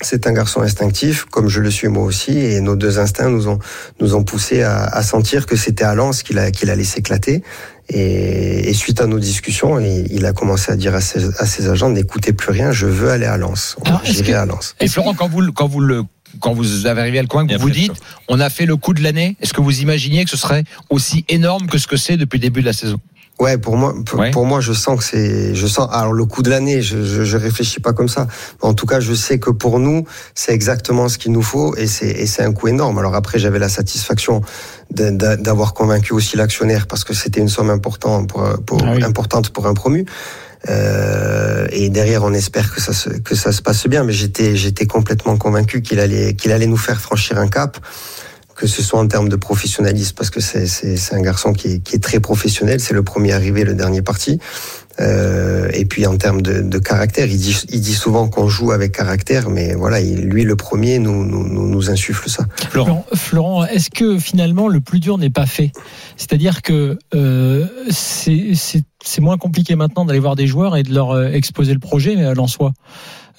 [0.00, 3.48] C'est un garçon instinctif, comme je le suis moi aussi, et nos deux instincts nous
[3.48, 3.58] ont
[4.00, 7.42] nous ont poussé à, à sentir que c'était à Lens qu'il a qu'il allait s'éclater.
[7.90, 11.46] Et, et suite à nos discussions, il, il a commencé à dire à ses, à
[11.46, 13.76] ses agents n'écoutez plus rien, je veux aller à Lens.
[14.04, 14.74] J'irai à Lens.
[14.80, 16.02] Et Florent, quand vous, le- quand vous le,
[16.40, 17.92] quand vous avez arrivé à le Et vous vous dites,
[18.28, 19.36] on a fait le coup de l'année.
[19.40, 22.42] Est-ce que vous imaginiez que ce serait aussi énorme que ce que c'est depuis le
[22.42, 22.98] début de la saison?
[23.40, 24.30] Ouais, pour moi, pour, Ouais.
[24.32, 25.88] pour moi, je sens que c'est, je sens.
[25.92, 28.26] Alors le coup de l'année, je, je, je réfléchis pas comme ça.
[28.62, 31.86] En tout cas, je sais que pour nous, c'est exactement ce qu'il nous faut et
[31.86, 32.98] c'est et c'est un coût énorme.
[32.98, 34.42] Alors après, j'avais la satisfaction
[34.90, 39.04] d'avoir convaincu aussi l'actionnaire parce que c'était une somme importante pour, pour Ah oui.
[39.04, 40.04] importante pour un promu.
[40.68, 44.02] Euh, et derrière, on espère que ça se que ça se passe bien.
[44.02, 47.78] Mais j'étais j'étais complètement convaincu qu'il allait qu'il allait nous faire franchir un cap
[48.58, 51.68] que ce soit en termes de professionnalisme, parce que c'est c'est c'est un garçon qui
[51.68, 54.38] est, qui est très professionnel, c'est le premier arrivé, le dernier parti.
[55.00, 58.72] Euh, et puis en termes de, de caractère, il dit, il dit souvent qu'on joue
[58.72, 62.46] avec caractère, mais voilà, il- lui le premier nous, nous, nous, insuffle ça.
[62.70, 63.06] Florent.
[63.14, 65.70] Florent, est-ce que finalement le plus dur n'est pas fait?
[66.16, 70.92] C'est-à-dire que euh, c'est c'est- c'est moins compliqué maintenant d'aller voir des joueurs et de
[70.92, 72.72] leur euh, exposer le projet euh, l'en-soi.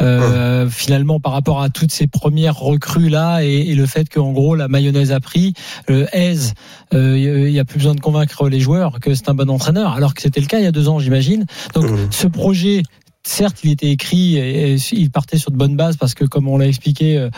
[0.01, 4.31] Euh, Finalement, par rapport à toutes ces premières recrues là et, et le fait qu'en
[4.31, 5.53] gros la mayonnaise a pris,
[5.87, 6.53] le aise,
[6.93, 9.93] euh, il y a plus besoin de convaincre les joueurs que c'est un bon entraîneur,
[9.93, 11.45] alors que c'était le cas il y a deux ans, j'imagine.
[11.73, 12.07] Donc Mhm.
[12.11, 12.83] ce projet.
[13.23, 16.57] Certes, il était écrit et il partait sur de bonnes bases parce que, comme on
[16.57, 17.29] l'a expliqué, euh,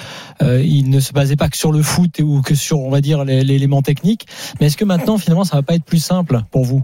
[0.43, 3.01] euh, il ne se basait pas que sur le foot ou que sur, on va
[3.01, 4.27] dire, l'élément technique.
[4.59, 6.83] Mais est-ce que maintenant, finalement, ça va pas être plus simple pour vous?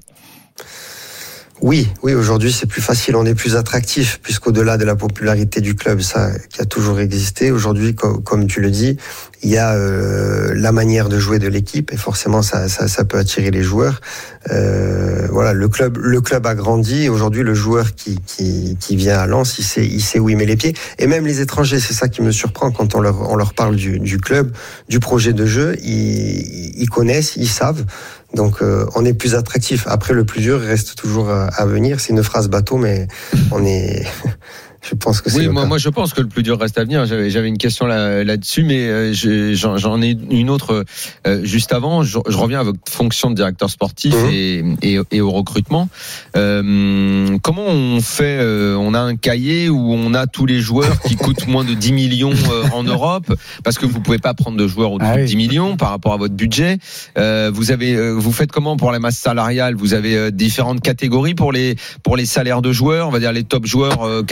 [1.60, 5.74] Oui, oui, aujourd'hui c'est plus facile, on est plus attractif, puisqu'au-delà de la popularité du
[5.74, 8.98] club, ça qui a toujours existé, aujourd'hui, co- comme tu le dis,
[9.42, 13.18] il y a euh, la manière de jouer de l'équipe, et forcément ça, ça peut
[13.18, 14.02] attirer les joueurs.
[14.52, 19.18] Euh, voilà, le club, le club a grandi, aujourd'hui le joueur qui, qui, qui vient
[19.18, 21.80] à Lens, il sait, il sait où il met les pieds, et même les étrangers,
[21.80, 24.52] c'est ça qui me surprend quand on leur, on leur parle du, du club,
[24.90, 27.86] du projet de jeu, ils, ils connaissent, ils savent.
[28.34, 29.86] Donc euh, on est plus attractif.
[29.88, 32.02] Après le plus dur reste toujours à venir.
[32.02, 33.08] C'est une phrase bateau, mais
[33.52, 34.06] on est.
[34.90, 36.84] Je pense que c'est Oui, moi, moi je pense que le plus dur reste à
[36.84, 37.06] venir.
[37.06, 39.14] J'avais j'avais une question là- là-dessus, mais euh,
[39.54, 40.86] j'en j'en ai une autre
[41.26, 42.04] euh, juste avant.
[42.04, 44.30] Je, je reviens à votre fonction de directeur sportif Mhm.
[44.32, 45.90] et, et, et au recrutement.
[46.36, 51.00] Euh, comment on fait euh, On a un cahier où on a tous les joueurs
[51.02, 54.58] qui coûtent moins de 10 millions euh, en Europe, parce que vous pouvez pas prendre
[54.58, 55.22] de joueurs au-dessus Ah oui.
[55.24, 56.78] de 10 millions par rapport à votre budget.
[57.18, 59.76] Euh, vous avez, vous faites comment pour la masse salariale?
[59.76, 63.08] Vous avez différentes catégories pour les pour les salaires de joueurs?
[63.08, 64.24] On va dire les top joueurs euh,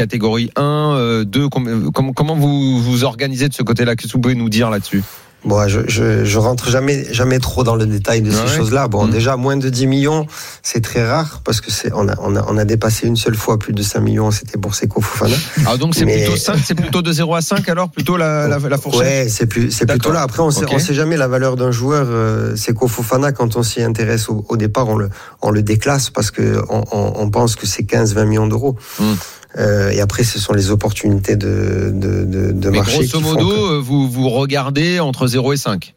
[0.48, 1.50] catégorie 1, euh, 2.
[1.50, 3.96] com- com- comment vous vous organisez de ce côté-là?
[3.96, 5.04] Qu'est-ce que vous pouvez nous dire là-dessus?
[5.44, 8.36] Bon, je, je, je rentre jamais, jamais trop dans le détail de Ouais.
[8.48, 8.88] ces choses-là.
[8.88, 9.12] Bon, Mhm.
[9.12, 10.26] déjà, moins de 10 millions,
[10.64, 13.36] c'est très rare parce que c'est, on a, on a, on a dépassé une seule
[13.36, 15.36] fois plus de 5 millions, c'était pour Seko Fofana.
[15.68, 17.92] Ah donc c'est Mais- plutôt 5, c'est plutôt de 0 à 5 alors?
[17.92, 19.02] Plutôt la, la, la fourchette?
[19.02, 20.24] Ouais, c'est plus, c'est plutôt là.
[20.24, 22.08] Après, on sait, on sait jamais la valeur d'un joueur.
[22.10, 25.12] Euh, Seko Fofana, quand on s'y intéresse au, au départ, on le,
[25.44, 28.76] on le déclasse parce que on, on, on pense que c'est 15-20 millions d'euros.
[29.00, 29.16] Mhm.
[29.58, 32.98] Euh, et après, ce sont les opportunités de, de, de, de Mais marché.
[33.08, 35.94] grosso modo, que- euh, vous vous regardez entre 0 et 5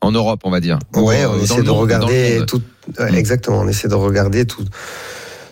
[0.00, 0.78] en Europe, on va dire.
[0.94, 2.62] Ouais, Ou, on essaie de monde, regarder tout.
[2.98, 3.14] ouais, Mm.
[3.16, 4.64] Exactement, on essaie de regarder tout,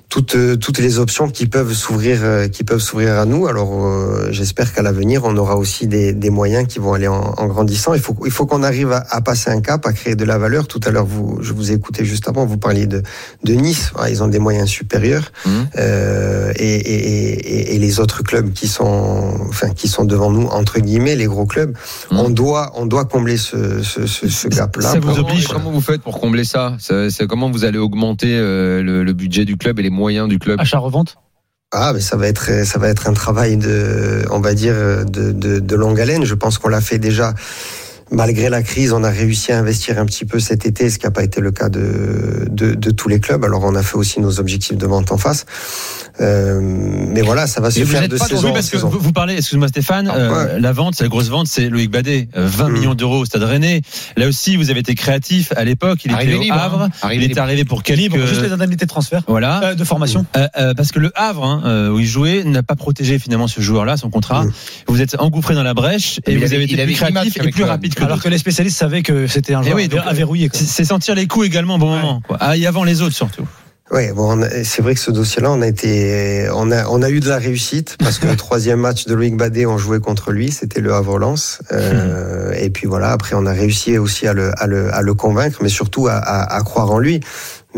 [0.09, 3.47] toutes euh, toutes les options qui peuvent s'ouvrir euh, qui peuvent s'ouvrir à nous.
[3.49, 7.35] Alors euh, j'espère qu'à l'avenir on aura aussi des, des moyens qui vont aller en,
[7.37, 7.93] en grandissant.
[7.95, 10.39] Il faut il faut qu'on arrive à, à passer un cap, à créer de la
[10.39, 10.69] valeur.
[10.69, 13.03] Tout à l'heure vous je vous ai écouté juste avant, vous parliez de
[13.45, 13.91] de Nice.
[13.99, 15.67] Ah, ils ont des moyens supérieurs Mhm.
[15.77, 17.39] euh, et, et,
[17.73, 21.27] et, et les autres clubs qui sont enfin qui sont devant nous entre guillemets les
[21.27, 21.77] gros clubs.
[22.13, 22.19] Mhm.
[22.19, 24.93] On doit on doit combler ce ce, ce, ce gap là.
[24.93, 25.49] Ça vous Comment, oblige.
[25.49, 26.77] comment vous faites pour combler ça?
[26.79, 30.29] C'est c'est comment vous allez augmenter euh, le, le budget du club et les moyens
[30.29, 31.17] du club Achat-revente
[31.73, 35.33] Ah, mais ça va être ça va être un travail de, on va dire de,
[35.33, 36.25] de, de longue haleine.
[36.25, 37.35] Je pense qu'on l'a fait déjà.
[38.13, 41.07] Malgré la crise, on a réussi à investir un petit peu cet été, ce qui
[41.07, 43.45] n'a pas été le cas de, de, de tous les clubs.
[43.45, 45.45] Alors on a fait aussi nos objectifs de vente en face.
[46.21, 48.89] Euh, mais voilà, ça va se vous faire de pas saison parce que saison.
[48.89, 50.61] vous, vous parlez, excuse-moi Stéphane, Ah, euh, ouais.
[50.61, 52.73] la vente, c'est la grosse vente, c'est Loïc Badet, Euh, 20 Mm.
[52.73, 53.83] millions d'euros au Stade Rennais.
[54.17, 55.99] Là aussi, vous avez été créatif à l'époque.
[56.05, 56.83] Il Arrivé était au libre, Havre.
[56.83, 56.91] hein.
[57.03, 57.99] Arrivé il est arrivé pour quelques.
[57.99, 59.63] Libre, juste les indemnités de transfert, Voilà.
[59.65, 60.25] euh, de formation.
[60.37, 63.49] Euh, euh, parce que le Havre, hein, euh, où il jouait, n'a pas protégé finalement
[63.49, 64.45] ce joueur-là, son contrat.
[64.45, 64.53] Mm.
[64.89, 67.37] Vous êtes engouffré dans la brèche et Mais il vous avait- avez été plus créatif
[67.43, 69.89] et plus rapide que Alors que les spécialistes savaient que c'était un Eh joueur oui,
[69.89, 70.49] donc, à verrouiller.
[70.49, 70.61] quoi.
[70.63, 72.23] C'est sentir les coups également au bon moment.
[72.27, 72.37] Quoi.
[72.41, 73.47] Ah, et avant les autres surtout.
[73.93, 77.21] Ouais, bon, c'est vrai que ce dossier-là, on a été, on a, on a eu
[77.21, 80.51] de la réussite parce que le troisième match de Loïc Badet, on jouait contre lui,
[80.51, 81.61] c'était le Havre-Lens.
[81.71, 85.15] Euh, et puis voilà, après, on a réussi aussi à le, à le, à le
[85.15, 87.21] convaincre, mais surtout à, à, à croire en lui.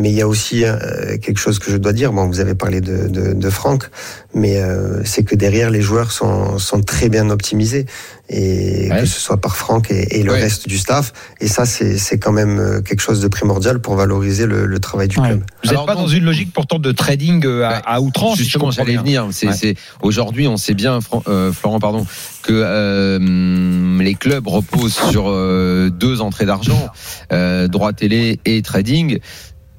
[0.01, 2.13] Mais il y a aussi euh, quelque chose que je dois dire.
[2.13, 3.91] Bon, vous avez parlé de, de, de Franck,
[4.33, 7.85] mais euh, c'est que derrière, les joueurs sont, sont très bien optimisés,
[8.31, 9.01] et Ouais.
[9.01, 10.41] que ce soit par Franck et, et le Ouais.
[10.41, 11.13] reste du staff.
[11.41, 15.09] Et ça, c'est quand même euh, quelque chose de primordial pour valoriser le, le travail
[15.09, 15.31] du Ouais.
[15.31, 15.43] club.
[15.65, 18.39] Vous n'êtes pas donc- dans une logique pourtant de trading à, à outrance.
[18.39, 19.27] Justement, j'allais venir.
[19.33, 22.07] C'est, aujourd'hui, on sait bien, Fran- euh, Florent, pardon,
[22.45, 26.89] que euh, les clubs reposent sur euh, deux entrées d'argent,
[27.33, 29.19] euh, droit télé et trading.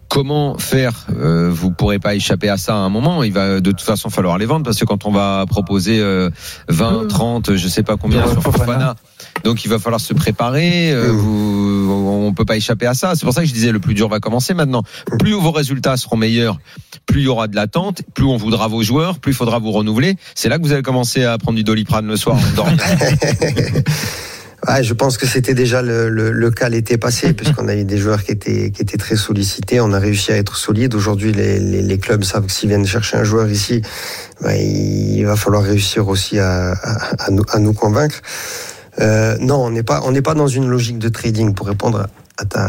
[0.09, 3.23] Comment faire euh, Vous pourrez pas échapper à ça à un moment.
[3.23, 6.29] Il va de toute façon falloir les vendre parce que quand on va proposer euh,
[6.67, 8.95] 20, 30, je sais pas combien sur Fofana.
[9.43, 10.91] Donc il va falloir se préparer.
[10.91, 11.17] euh, Mm.
[11.17, 13.15] vous, on peut pas échapper à ça.
[13.15, 14.83] C'est pour ça que je disais le plus dur va commencer maintenant.
[15.19, 16.57] Plus vos résultats seront meilleurs,
[17.05, 19.71] plus il y aura de l'attente, plus on voudra vos joueurs, plus il faudra vous
[19.71, 20.15] renouveler.
[20.35, 22.71] C'est là que vous allez commencer à prendre du doliprane le soir en dormant.
[24.67, 27.85] Ouais, je pense que c'était déjà le, le, le cas l'été passé, puisqu'on a eu
[27.85, 29.79] des joueurs qui étaient, qui étaient très sollicités.
[29.79, 30.95] On a réussi à être solide.
[30.95, 33.81] Aujourd'hui, les, les, les clubs savent que s'ils viennent chercher un joueur ici,
[34.41, 38.21] ben, il va falloir réussir aussi à, à, à nous, à nous convaincre.
[38.99, 41.53] Euh, non, on n'est pas, on n'est pas dans une logique de trading.
[41.53, 42.65] Pour répondre à ta,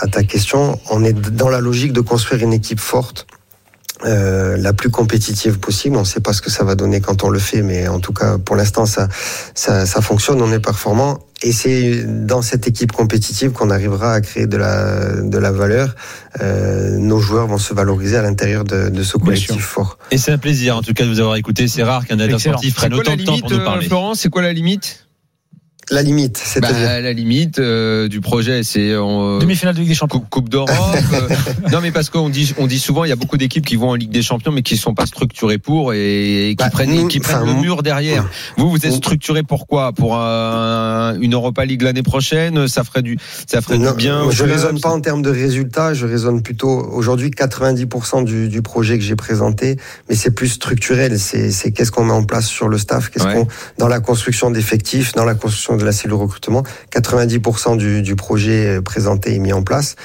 [0.00, 3.26] à ta question, on est dans la logique de construire une équipe forte.
[4.04, 5.96] Euh, la plus compétitive possible.
[5.96, 8.00] On ne sait pas ce que ça va donner quand on le fait, mais en
[8.00, 9.08] tout cas, pour l'instant, ça,
[9.54, 11.20] ça, ça fonctionne, on est performant.
[11.42, 15.94] Et c'est dans cette équipe compétitive qu'on arrivera à créer de la, de la valeur.
[16.40, 19.98] Euh, nos joueurs vont se valoriser à l'intérieur de, de ce collectif fort.
[20.10, 21.66] Et c'est un plaisir, en tout cas, de vous avoir écouté.
[21.66, 22.38] C'est rare qu'un Excellent.
[22.38, 23.86] sportif prenne autant la de temps limite, pour nous euh, parler.
[23.86, 25.03] Florent C'est quoi la limite?
[25.90, 26.86] La limite, c'est-à-dire.
[26.86, 30.18] bah, La limite euh, du projet, c'est euh, Demi-finale de Ligue des Champions.
[30.20, 30.70] Coupe, coupe d'Europe.
[31.12, 31.28] euh,
[31.72, 33.90] non, mais parce qu'on dit, on dit souvent, il y a beaucoup d'équipes qui vont
[33.90, 36.94] en Ligue des Champions, mais qui sont pas structurées pour et, et qui Bah, prennent,
[36.94, 38.26] nous, qui prennent enfin, le mur derrière.
[38.56, 39.92] Vous, vous êtes structuré pour quoi?
[39.92, 42.66] Pour un- une Europa League l'année prochaine?
[42.68, 44.30] Ça ferait du, ça ferait Non, du bien.
[44.30, 48.62] je club, raisonne pas en termes de résultats, je raisonne plutôt aujourd'hui 90% du, du
[48.62, 49.76] projet que j'ai présenté,
[50.08, 51.18] mais c'est plus structurel.
[51.18, 53.34] C'est c'est qu'est-ce qu'on met en place sur le staff, qu'est-ce Ouais.
[53.34, 53.46] qu'on
[53.78, 56.62] dans la construction d'effectifs, dans la construction de la cellule recrutement.
[56.92, 59.96] 90% du, du projet présenté est mis en place,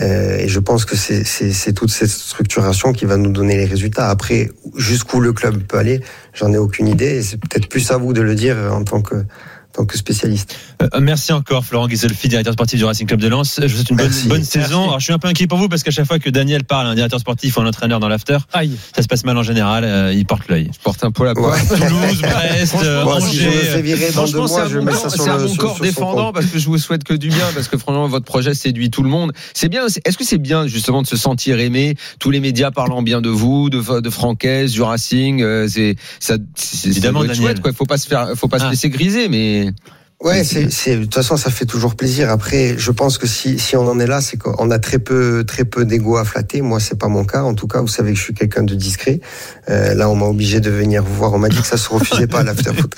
[0.00, 4.08] Euh, et je pense que c'est toute cette structuration qui va nous donner les résultats.
[4.08, 6.00] Après, jusqu'où le club peut aller,
[6.32, 7.22] j'en ai aucune idée.
[7.22, 9.24] C'est peut-être plus à vous de le dire en tant que
[9.72, 10.54] tant que spécialiste.
[10.82, 13.58] Euh, merci encore, Florent Guiselfi, directeur sportif du Racing Club de Lens.
[13.62, 14.82] Je vous souhaite une bonne, saison.
[14.84, 16.86] Alors, je suis un peu inquiet pour vous parce qu'à chaque fois que Daniel parle,
[16.88, 18.76] un directeur sportif ou un entraîneur dans l'after, Aïe.
[18.94, 19.84] ça se passe mal en général.
[19.84, 20.68] euh, il porte l'œil.
[20.74, 21.70] Je porte un peu la poisse.
[21.70, 21.78] Ouais.
[21.88, 23.58] Toulouse, Brest, euh, Moi, si je me Angers.
[23.60, 25.56] fais virer dans deux Franchement, c'est mois, à je mets corps, ça sur le mon
[25.56, 26.34] corps sur défendant compte.
[26.34, 29.02] parce que je vous souhaite que du bien parce que franchement votre projet séduit tout
[29.02, 29.32] le monde.
[29.54, 29.86] C'est bien.
[30.04, 31.94] Est-ce que c'est bien justement de se sentir aimé?
[32.18, 35.42] Tous les médias parlant bien de vous, de, de Francaise, du Racing.
[35.42, 36.34] euh, C'est ça.
[36.54, 37.36] c'est- c'est- Évidemment, Daniel.
[37.36, 37.72] chouette, quoi.
[37.72, 38.66] Faut pas se faire, faut pas Ah.
[38.66, 39.61] se laisser griser, mais.
[40.22, 42.30] Ouais, c'est, c'est, de toute façon, ça fait toujours plaisir.
[42.30, 45.42] Après, je pense que si, si on en est là, c'est qu'on a très peu,
[45.44, 46.62] très peu d'ego à flatter.
[46.62, 47.42] Moi, c'est pas mon cas.
[47.42, 49.18] En tout cas, vous savez que je suis quelqu'un de discret.
[49.68, 51.32] Euh, là, on m'a obligé de venir vous voir.
[51.32, 52.94] On m'a dit que ça se refusait pas à l'afterfoot.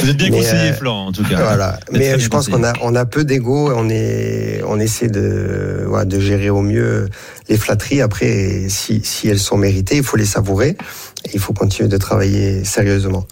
[0.00, 1.42] Vous êtes bien Mais, conseillé, euh, Florent, en tout cas.
[1.42, 1.80] voilà.
[1.92, 2.62] Mais bien je pense conseillé.
[2.62, 3.72] qu'on a, on a peu d'ego.
[3.74, 5.88] On est, on essaie de,
[6.18, 7.08] gérer au mieux
[7.48, 8.02] les flatteries.
[8.02, 10.76] Après, si, si elles sont méritées, il faut les savourer.
[11.24, 13.26] Et il faut continuer de travailler sérieusement.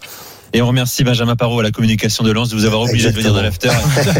[0.57, 3.15] Et on remercie Benjamin Parot à la communication de Lens de vous avoir obligé de
[3.17, 3.67] venir dans l'after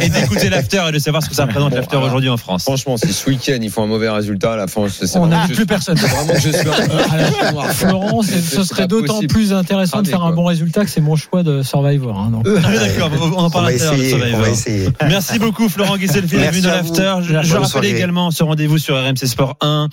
[0.02, 2.64] et d'écouter l'after et de savoir ce que ça représente Bon, l'after aujourd'hui en France.
[2.64, 5.46] Franchement, si ce week-end ils font un mauvais résultat à la fin, c'est On n'a
[5.46, 5.96] plus je- personne.
[5.98, 7.76] vraiment je suis.
[7.76, 10.90] Florent, c'est- C'est ce serait d'autant plus intéressant de Allez, faire un bon résultat que
[10.92, 12.20] c'est mon choix de Survivor.
[12.20, 12.46] hein, donc.
[12.66, 14.14] Ah d'accord, on en parle à essayer.
[14.14, 14.42] On Survivor.
[14.42, 14.90] va essayer.
[15.08, 17.16] Merci beaucoup Florent Guisselfi d'être Merci venu dans à l'after.
[17.22, 17.90] Je, je rappelle soirée.
[17.92, 19.88] également ce rendez-vous sur RMC Sport 1,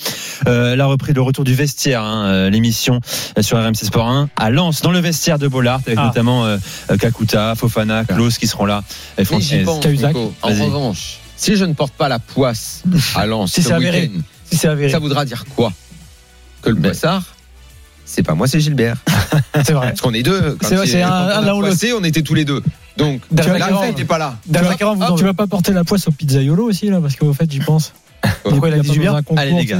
[0.48, 2.98] euh, la reprise, le retour du vestiaire, hein, euh, l'émission
[3.40, 6.06] sur RMC Sport 1 à Lens, dans le vestiaire de Bollard, avec Ah.
[6.06, 6.58] notamment euh,
[6.90, 8.82] euh, Kakuta, Fofana, Klaus qui seront là.
[9.18, 9.24] Et.
[10.42, 12.82] En revanche, si je ne porte pas la poisse
[13.14, 15.72] à Lens Si ce week-end, Si ça voudra dire quoi
[16.62, 17.24] Que le poissard,
[18.04, 18.96] c'est pas moi, c'est Gilbert.
[19.64, 19.88] C'est vrai.
[19.88, 20.56] Parce qu'on est deux.
[20.60, 22.62] Quand C'est vrai, c'est un- on un on était tous les deux.
[22.96, 24.36] Donc, là, il n'était pas là.
[24.46, 24.58] Vous
[25.00, 27.60] Ah, tu vas pas porter la poisse au pizzaiolo aussi là parce qu'au fait j'y
[27.60, 27.92] pense.
[28.44, 29.78] Pourquoi il a y dit pas du bien besoin d'un concours, Allez, les gars.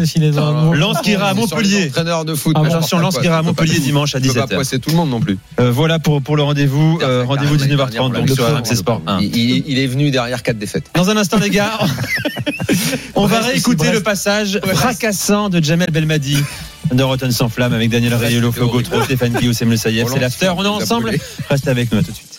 [0.75, 1.89] Lens qui ira à Montpellier.
[1.89, 2.57] Entraîneur de foot.
[2.57, 4.55] Attention, quoi, qui ira à Montpellier dimanche à ça peut pas 17h.
[4.55, 5.39] poisser tout le monde non plus.
[5.61, 6.99] Euh, voilà pour, pour le rendez-vous.
[7.03, 9.05] Euh, rendez-vous carrément 19h30 l'année donc sur dernière, on RMC l'a Sport vu.
[9.07, 9.21] 1.
[9.21, 10.91] Il, est venu derrière quatre défaites.
[10.95, 11.79] Dans un instant, les gars,
[13.15, 16.39] on va réécouter le passage fracassant de Jamel Belmadi
[16.93, 18.51] de Rotten sans flamme avec Daniel horrible.
[18.51, 20.09] Gautreau, Stéphane Guillaume, Saïef.
[20.13, 20.53] C'est l'after.
[20.57, 21.13] On est ensemble.
[21.49, 22.32] Restez avec nous à tout de suite.